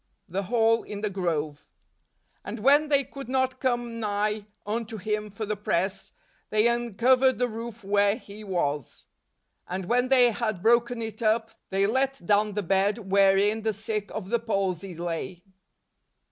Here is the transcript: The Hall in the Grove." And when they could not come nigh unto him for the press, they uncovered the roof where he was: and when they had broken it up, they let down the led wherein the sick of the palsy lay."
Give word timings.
The 0.27 0.41
Hall 0.49 0.81
in 0.81 1.01
the 1.01 1.11
Grove." 1.11 1.69
And 2.43 2.57
when 2.61 2.89
they 2.89 3.03
could 3.03 3.29
not 3.29 3.59
come 3.59 3.99
nigh 3.99 4.47
unto 4.65 4.97
him 4.97 5.29
for 5.29 5.45
the 5.45 5.55
press, 5.55 6.11
they 6.49 6.67
uncovered 6.67 7.37
the 7.37 7.47
roof 7.47 7.83
where 7.83 8.15
he 8.15 8.43
was: 8.43 9.05
and 9.67 9.85
when 9.85 10.07
they 10.07 10.31
had 10.31 10.63
broken 10.63 11.03
it 11.03 11.21
up, 11.21 11.51
they 11.69 11.85
let 11.85 12.25
down 12.25 12.53
the 12.53 12.63
led 12.63 13.11
wherein 13.11 13.61
the 13.61 13.73
sick 13.73 14.09
of 14.09 14.31
the 14.31 14.39
palsy 14.39 14.95
lay." 14.95 15.43